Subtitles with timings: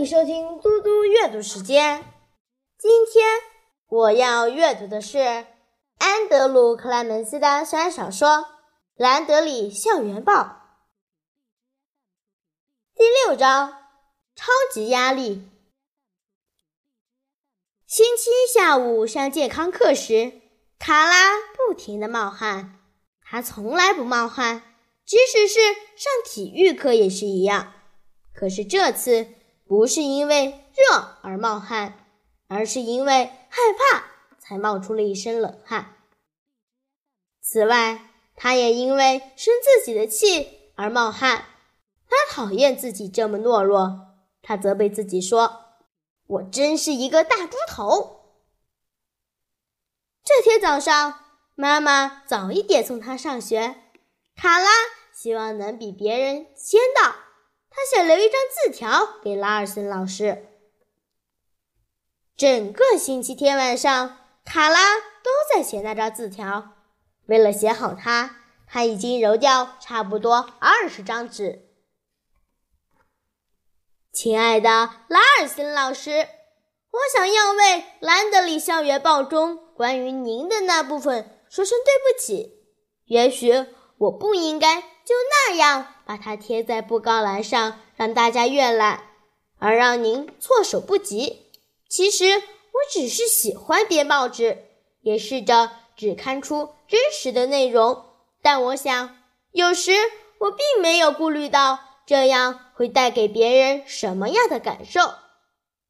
[0.00, 2.02] 迎收听嘟嘟阅读时间。
[2.78, 3.38] 今天
[3.86, 5.18] 我要阅读的是
[5.98, 8.28] 安德鲁·克莱门斯的小小说
[8.96, 10.32] 《兰德里校园报》
[12.96, 13.72] 第六章：
[14.34, 15.46] 超级压力。
[17.86, 20.40] 星期一下午上健康课时，
[20.78, 22.80] 卡拉不停的冒汗。
[23.20, 24.62] 她从来不冒汗，
[25.04, 25.60] 即使是
[25.94, 27.74] 上体育课也是一样。
[28.32, 29.28] 可是这次
[29.70, 32.04] 不是因为热而冒汗，
[32.48, 34.04] 而是因为害怕
[34.36, 35.94] 才冒出了一身冷汗。
[37.40, 41.44] 此外，他也因为生自己的气而冒汗。
[42.08, 44.08] 他讨厌自己这么懦弱，
[44.42, 45.76] 他责备自己说
[46.26, 48.22] ：“我真是一个大猪头。”
[50.26, 53.76] 这天早上，妈妈早一点送他上学，
[54.34, 54.66] 卡拉
[55.14, 57.29] 希望能比别人先到。
[57.70, 60.46] 他想留一张字条给拉尔森老师。
[62.36, 66.72] 整个星期天晚上，卡拉都在写那张字条。
[67.26, 71.68] 为了写好它，他已经揉掉差不多二十张纸。
[74.12, 74.68] 亲爱的
[75.08, 76.26] 拉尔森老师，
[76.90, 77.64] 我想要为
[78.00, 82.64] 《兰德里校园报》中关于您的那部分说声对不起。
[83.04, 83.66] 也许
[83.98, 85.94] 我不应该就那样。
[86.10, 89.04] 把它贴在布告栏上，让大家阅览，
[89.60, 91.46] 而让您措手不及。
[91.88, 94.58] 其实我只是喜欢编报纸，
[95.02, 98.06] 也试着只刊出真实的内容。
[98.42, 99.18] 但我想，
[99.52, 99.92] 有时
[100.38, 105.14] 我并没有顾虑到这样会带给别人什么样的感受。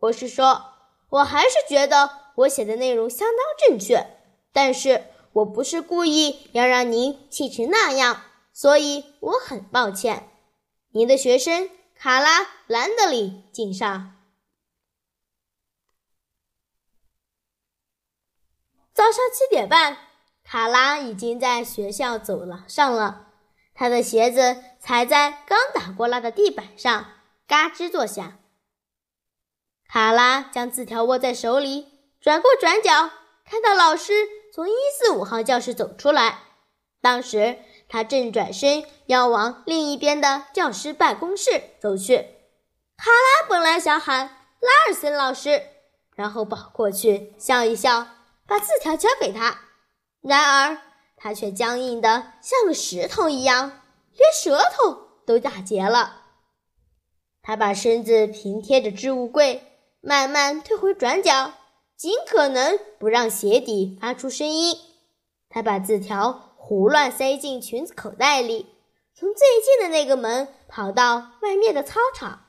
[0.00, 0.64] 我是说，
[1.10, 4.06] 我还是觉得我写的内容相当正确，
[4.50, 8.22] 但是我不是故意要让您气成那样。
[8.56, 10.30] 所以我很抱歉，
[10.92, 14.16] 您的学生卡拉·兰德里敬上。
[18.94, 19.98] 早上七点半，
[20.42, 23.26] 卡拉已经在学校走廊上了，
[23.74, 27.12] 他的鞋子踩在刚打过蜡的地板上，
[27.46, 28.38] 嘎吱作响。
[29.86, 31.88] 卡拉将字条握在手里，
[32.22, 33.10] 转过转角，
[33.44, 36.38] 看到老师从一四五号教室走出来，
[37.02, 37.58] 当时。
[37.88, 42.16] 他正转身要往另一边的教师办公室走去，
[42.96, 44.26] 卡拉本来想喊
[44.60, 45.62] 拉尔森老师，
[46.14, 48.08] 然后跑过去笑一笑，
[48.46, 49.60] 把字条交给他。
[50.20, 50.78] 然而
[51.16, 53.80] 他却僵硬的像个石头一样，
[54.16, 56.22] 连舌头都打结了。
[57.42, 59.62] 他把身子平贴着置物柜，
[60.00, 61.52] 慢慢退回转角，
[61.96, 64.76] 尽可能不让鞋底发出声音。
[65.48, 66.45] 他把字条。
[66.68, 68.74] 胡乱塞进裙子口袋里，
[69.14, 72.48] 从最近的那个门跑到外面的操场。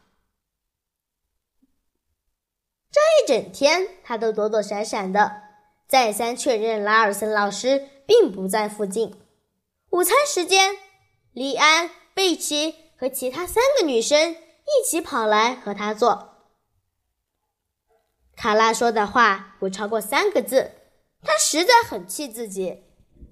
[2.89, 5.44] 这一整天，他都躲躲闪闪的，
[5.88, 9.22] 再三确认拉尔森老师并不在附近。
[9.91, 10.75] 午餐时间，
[11.31, 16.49] 莉安、贝奇和其他三个女生一起跑来和他坐。
[18.35, 20.72] 卡拉说的话不超过三个字，
[21.22, 22.85] 他实在很气自己。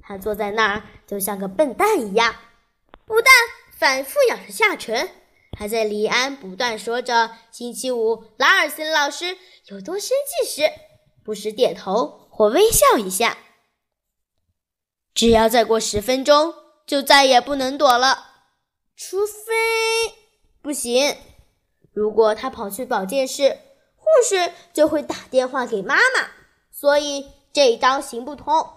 [0.08, 2.36] 他坐在那儿，就像个笨蛋一样，
[3.06, 3.34] 不但
[3.76, 5.10] 反复咬着下唇，
[5.58, 10.72] 还在李安不断说着星期五拉尔森老师有多生气时，
[11.24, 13.38] 不时点头或微笑一下。
[15.16, 16.54] 只要再过十分钟，
[16.86, 18.28] 就再也不能躲了，
[18.96, 20.14] 除非
[20.62, 21.18] 不行。
[21.94, 23.58] 如果他跑去保健室，
[23.96, 26.30] 护士就会打电话给妈妈，
[26.70, 28.70] 所以这一招行不通。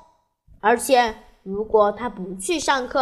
[0.61, 3.01] 而且，如果他不去上课，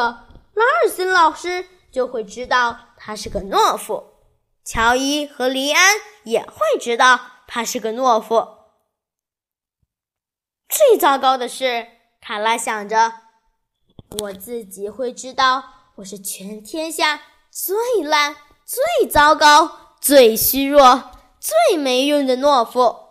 [0.55, 4.13] 拉尔森老师就会知道他是个懦夫。
[4.65, 5.95] 乔伊和黎安
[6.25, 8.47] 也会知道他是个懦夫。
[10.69, 11.87] 最糟糕的是，
[12.21, 13.13] 卡拉想着，
[14.21, 15.65] 我自己会知道
[15.97, 23.06] 我是全天下最烂、最糟糕、最虚弱、最没用的懦夫。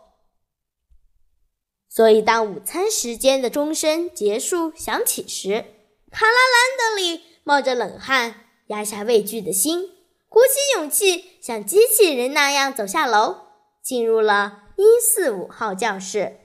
[1.95, 5.63] 所以，当午餐时间的钟声结束响起时，
[6.11, 9.91] 卡拉兰德里冒着冷汗，压下畏惧的心，
[10.27, 13.47] 鼓起勇气，像机器人那样走下楼，
[13.81, 16.37] 进入了一四五号教室。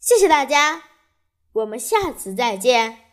[0.00, 0.84] 谢谢大家，
[1.52, 3.09] 我们下次再见。